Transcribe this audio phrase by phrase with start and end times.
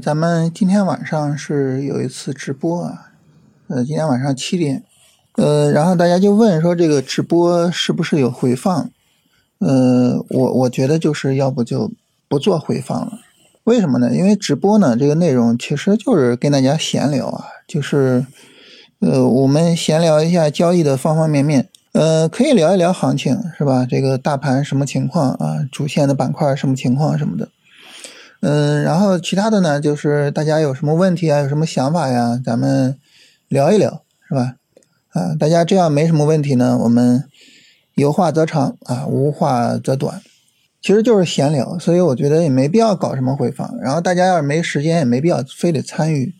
[0.00, 3.12] 咱们今天晚上是有一次直播啊，
[3.68, 4.82] 呃，今天晚上七点，
[5.36, 8.90] 呃，然后大家就问说这个直播是不是有回放？
[9.58, 11.90] 呃，我我觉得就是要不就
[12.28, 13.20] 不做回放了，
[13.64, 14.14] 为什么呢？
[14.14, 18.26] 因为直播呢，这个内容其实就是跟大家闲聊啊，就是
[19.00, 23.86] 呃，我们闲聊一下交易的方方面面，呃，可以聊一聊行情是吧？
[23.88, 25.66] 这个大盘什么情况啊？
[25.72, 27.48] 主线的板块什么情况什么的。
[28.40, 32.96] 嗯，然后其他的呢，就是大家有什么问题啊，有什么想法呀，咱们
[33.48, 34.56] 聊一聊，是吧？
[35.12, 37.24] 啊，大家这样没什么问题呢，我们
[37.94, 40.20] 有话则长啊，无话则短，
[40.82, 43.76] 其实就是闲聊，所以我觉得也没必要搞什么回放。
[43.80, 46.34] 然后大家要是没时间，也没必要非得参与，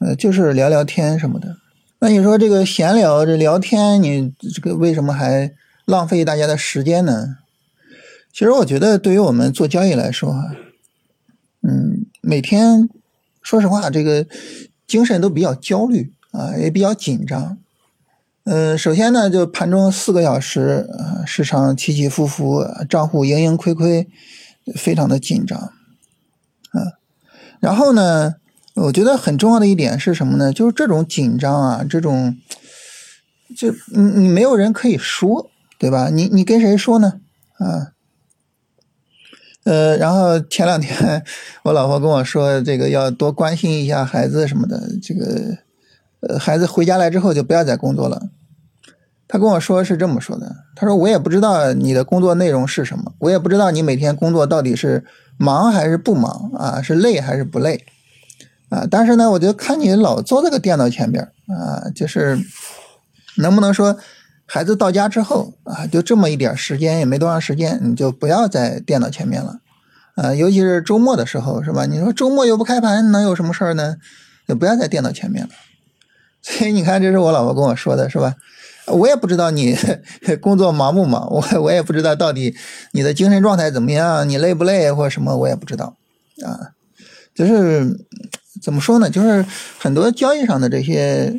[0.00, 1.56] 呃，就是聊聊天什么的。
[2.00, 5.52] 那你说这个闲聊这聊天，你这个为什么还
[5.84, 7.36] 浪费大家的时间呢？
[8.32, 10.56] 其实我觉得，对于我们做交易来说啊。
[11.68, 12.88] 嗯，每天
[13.42, 14.24] 说实话，这个
[14.86, 17.58] 精神都比较焦虑啊，也比较紧张。
[18.44, 24.08] 嗯，首先呢，就盘中四个小时，啊，市场起起伏伏，账户盈盈亏亏，
[24.76, 25.58] 非常的紧张。
[25.58, 25.72] 啊，
[27.58, 28.36] 然后呢，
[28.74, 30.52] 我觉得很重要的一点是什么呢？
[30.52, 32.36] 就是这种紧张啊，这种，
[33.56, 35.50] 就你你没有人可以说，
[35.80, 36.10] 对吧？
[36.10, 37.20] 你你跟谁说呢？
[37.58, 37.95] 啊？
[39.66, 41.24] 呃，然后前两天
[41.64, 44.80] 我老婆跟我说，这个要多关心一下孩子什么的。
[45.02, 45.58] 这个，
[46.20, 48.28] 呃，孩子回家来之后就不要再工作了。
[49.26, 55.04] 他跟我说是这么说的，他说我也不知道你的工作内容是什么，我也不知道你每天工作到底是
[55.36, 57.84] 忙还是不忙啊，是累还是不累
[58.68, 58.86] 啊。
[58.88, 62.38] 但是呢，我就看你老坐这个电脑前边啊，就是
[63.38, 63.98] 能不能说。
[64.46, 69.58] 孩子到家之后啊，就这么一点时间，也没多长时间，你就不要在电脑前面了，
[70.14, 71.84] 啊，尤其是周末的时候，是吧？
[71.86, 73.96] 你说周末又不开盘，能有什么事儿呢？
[74.46, 75.50] 就不要在电脑前面了。
[76.42, 78.36] 所以你看，这是我老婆跟我说的，是吧？
[78.86, 79.76] 我也不知道你
[80.40, 82.54] 工作忙不忙，我我也不知道到底
[82.92, 85.96] 你的精神状态怎么样，你累不累或者什么，我也不知道
[86.44, 86.70] 啊。
[87.34, 88.06] 就是
[88.62, 89.10] 怎么说呢？
[89.10, 89.44] 就是
[89.78, 91.34] 很多交易上的这些。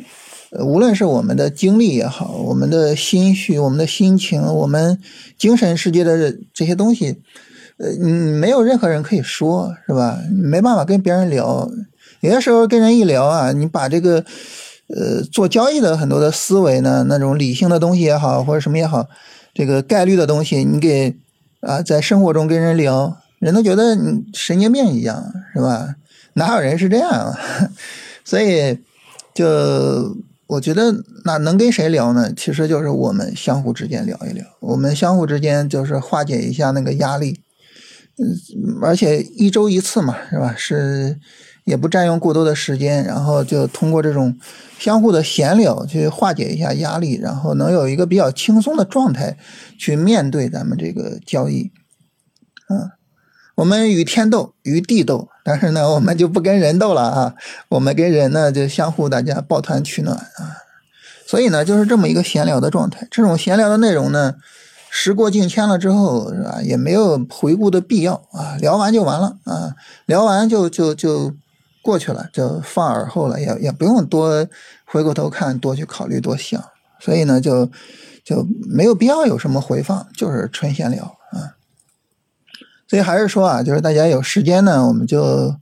[0.50, 4.98] 呃，无论是我们的经历也好，我们的心绪、我们的心情、我们
[5.36, 7.20] 精神世界的这些东西，
[7.76, 10.18] 呃，你没有任何人可以说，是吧？
[10.32, 11.70] 没办法跟别人聊。
[12.20, 14.24] 有些时候跟人一聊啊，你把这个
[14.88, 19.06] 呃做交易的很多的思维呢，那种理性的东西也好，或者什么也好，
[19.52, 21.14] 这个概率的东西，你给
[21.60, 25.22] 啊在生活中跟人聊，人都觉得你神经病一样，
[25.52, 25.96] 是吧？
[26.32, 27.38] 哪有人是这样啊？
[28.24, 28.78] 所以
[29.34, 30.16] 就。
[30.48, 32.32] 我觉得那能跟谁聊呢？
[32.34, 37.40] 其实就是我们相互之间聊一聊，我们相互之间就是化解一下那个压力，
[38.16, 40.54] 嗯，而且一周一次嘛，是吧？
[40.56, 41.18] 是
[41.64, 44.38] 也不占用过多的时间，然后就通过这种
[44.78, 49.36] 相互的闲聊去化解一下压力，然后能有一个比较轻松的状态
[49.78, 51.70] 去面对咱们这个交易，
[52.70, 52.97] 嗯。
[53.58, 57.34] 我们与天斗，与地斗，但是呢， 我们就不跟人斗了啊！
[57.70, 60.62] 我们跟人呢，就相互大家抱团取暖啊！
[61.26, 63.08] 所以呢，就是这么一个闲聊的状态。
[63.10, 64.36] 这种闲聊的内容呢，
[64.90, 66.60] 时过境迁了之后，是吧？
[66.62, 68.56] 也没有回顾的必要啊！
[68.60, 69.74] 聊完就完了啊！
[70.06, 71.34] 聊完就就就
[71.82, 74.46] 过去了，就放耳后了，也也不用多
[74.84, 76.62] 回过头看，多去考虑，多想。
[77.00, 77.68] 所以呢，就
[78.24, 81.02] 就没有必要有什么回放，就是纯闲聊
[81.32, 81.57] 啊！
[82.88, 85.54] 所以还是说啊，就是大家有时间呢，我们就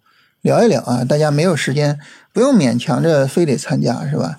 [0.42, 1.04] 聊一聊啊。
[1.04, 1.98] 大家没有时间，
[2.32, 4.38] 不用勉强着非得参加，是吧？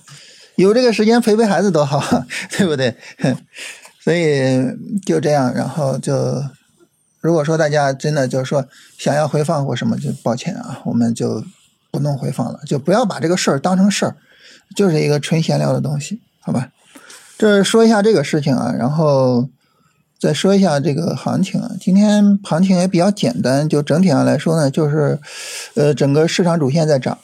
[0.56, 2.02] 有这个时间陪陪孩子多好，
[2.58, 2.96] 对不对？
[4.02, 4.64] 所以
[5.06, 6.42] 就这样，然后就
[7.20, 8.66] 如果说大家真的就是说
[8.98, 11.44] 想要回放或什么，就抱歉啊，我们就
[11.92, 14.16] 不弄回放了，就不要把这个事儿当成事儿，
[14.78, 16.69] 就是一个纯闲聊的东西，好吧？
[17.38, 19.50] 这说一下这个事情啊，然后。
[20.19, 25.19] 再说一下这个行情啊，今天行情也比较简单，就整体上来说呢，就是，
[25.75, 27.18] 呃，整个市场主线在涨，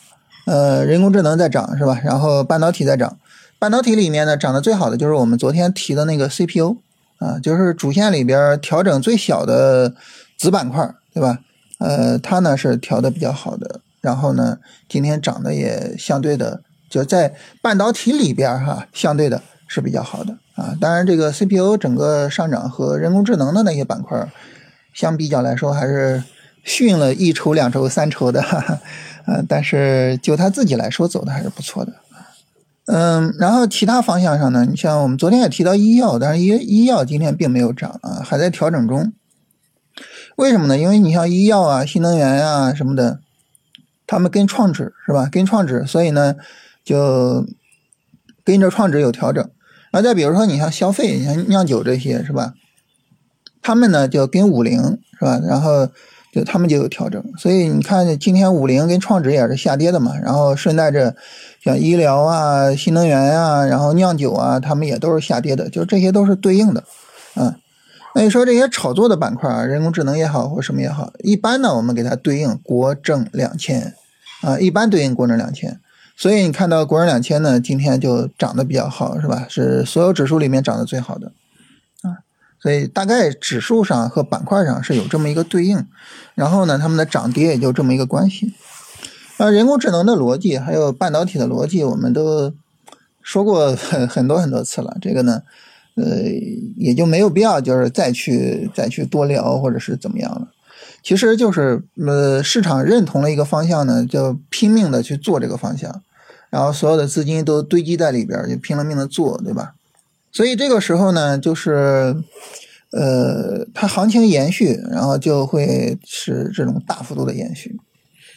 [0.46, 2.00] 呃，人工智能在涨是吧？
[2.04, 3.18] 然后半导体在涨，
[3.58, 6.78] 半导体里面呢涨得最好的就是我们昨天提的那个 CPU
[7.18, 9.94] 啊，就是主线里边调整最小的
[10.38, 11.40] 子板块，对吧？
[11.80, 19.42] 呃，它呢是调的比较好的，然后呢今天涨的也相对的就在半导体里边哈，相对的
[19.74, 20.38] 是比较好的。
[20.56, 24.32] 啊，当然，这个 CPU 整个上涨和人工智能的那些板块
[24.94, 26.24] 相比较来说，还是
[26.64, 28.44] 逊了一筹、两筹、三筹的。
[29.26, 31.94] 嗯，但是就它自己来说，走的还是不错的。
[32.86, 39.14] 嗯，然后其他方向上呢，你像我们昨天也提到医药，但是医医药今天并没有涨啊，还在调整中。
[40.36, 40.78] 为什么呢？
[40.78, 43.20] 因为你像医药啊、新能源啊什么的，
[44.06, 45.30] 他们跟创指是吧？
[45.32, 46.36] 跟创指，所以呢
[46.84, 47.48] 就
[48.44, 49.50] 跟着创指有调整。
[49.94, 52.56] 然后再比如说你像消费，你像酿酒这些是吧？
[53.62, 54.82] 他们呢就跟五零
[55.20, 55.40] 是吧？
[55.48, 55.88] 然后
[56.34, 57.24] 就他们就有调整。
[57.38, 60.18] 所以你看今天五零跟创指也是下跌的嘛。
[60.18, 61.16] 然后顺带着
[61.64, 65.70] 像医疗啊、新能源啊，然后酿酒啊，他们也都是下跌的。
[65.70, 66.84] 就这些都是对应的，
[67.36, 67.54] 嗯。
[68.16, 73.94] 那你说这些炒作的板块啊，人工智能也好，或什么也好，一般呢，我们给它对应国证两千，
[74.42, 75.80] 啊，一般对应国证两千。
[76.16, 79.46] 所以你看到国证两千呢，今天就涨得比较好，是吧？
[79.50, 81.32] 是所有指数里面涨得最好的，
[82.02, 82.24] 啊，
[82.60, 85.86] 所以大概指数上和板块上是有这么一个对应，
[86.36, 88.54] 然后呢，它们的涨跌也就这么一个关系。
[89.38, 92.54] 啊，人工智能的逻辑还有半导体的逻辑，我们都
[93.22, 95.42] 说过很很多很多次了，这个呢。
[95.96, 96.24] 呃，
[96.76, 100.48] 也就没有必要，就是再去再去多聊，或者是怎么样了。
[101.04, 106.02] 其实就是，呃，市场认同了一个方向呢，就拼命的去做这个方向，
[106.50, 109.76] 然后所有的资金都堆积在里边，就拼了命的做，对吧？
[110.32, 112.16] 所以这个时候呢，就是，
[112.92, 117.78] 呃，它行情延续，然后就会是这种大幅度的延续。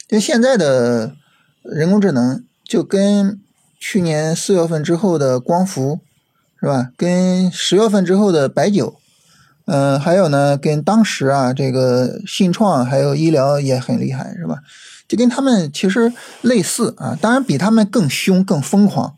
[0.07, 1.15] 就现在的
[1.63, 3.39] 人工智能，就跟
[3.79, 5.99] 去年四月份之后的光伏。
[6.59, 6.89] 是吧？
[6.97, 8.95] 跟十月份之后的白酒，
[9.67, 14.57] 嗯，还有呢，跟当时啊这个信创还有医疗也很厉害，是吧？
[15.07, 16.11] 就跟他们其实
[16.41, 19.15] 类似啊，当然比他们更凶更疯狂，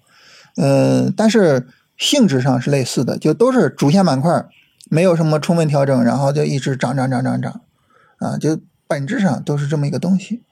[0.58, 1.68] 呃，但是
[1.98, 4.46] 性质上是类似的，就都是主线板块，
[4.90, 7.62] 没有什么充分调整，然后就一直涨涨涨涨涨，
[8.20, 10.44] 啊，就本质上都是这么一个东西。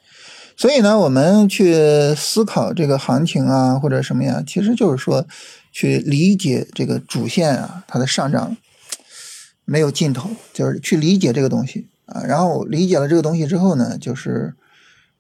[0.55, 5.25] 所以呢，我们去思考这个行情啊，或者什么呀，其实就是说。
[5.69, 8.57] 去理解这个主线啊，它的上涨
[9.69, 12.24] 没有尽头，就是去理解这个东西啊。
[12.24, 14.56] 然后理解了这个东西之后呢，就是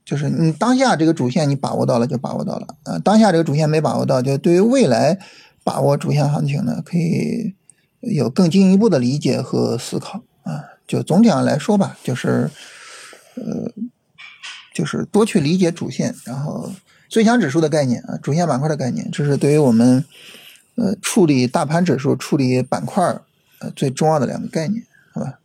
[0.05, 5.19] 就是你当下这个主线你把握到了就把握到了啊，当下这个主线没把握到，就对于未来
[5.65, 7.53] 把握主线行情呢，可以
[7.99, 10.63] 有更进一步的理解和思考啊。
[10.87, 12.49] 就总体上来说吧，就是
[13.35, 13.69] 呃，
[14.73, 16.71] 就是多去理解主线，然后
[17.09, 20.05] 最强指数的概念啊，主线板块的概念，这是对于我们。
[20.79, 23.03] 呃，处理大盘指数、处理板块
[23.59, 24.83] 呃，最重要的两个概念，
[25.13, 25.39] 好吧？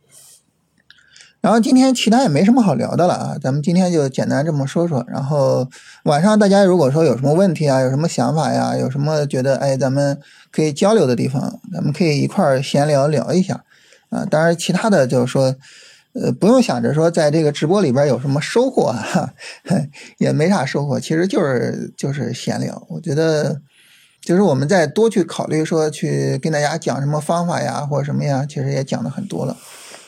[1.41, 5.03] 然后今天其他也没什么好聊的了啊，咱们今天就简单这么说说。
[5.09, 5.69] 然后
[6.03, 10.17] 晚上大家如果说有什么问题啊，有什么想法呀，有什么觉得哎咱们
[10.51, 13.65] 可以交流的地方，咱们可以一块儿闲聊聊一下
[14.09, 14.23] 啊。
[14.23, 15.53] 当然，其他的就是说，
[16.13, 19.33] 呃，不用想着说在这个直播里边有什么收获啊，
[20.19, 22.85] 也没啥收获，其实就是就是闲聊。
[22.89, 23.59] 我觉得。
[24.23, 29.57] 就是我们在多去考虑说去跟大家讲什么方法呀，或者什么呀，其实也讲的很多了。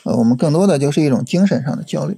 [0.04, 2.16] 呃，我们更多的就是一种精神上的交流。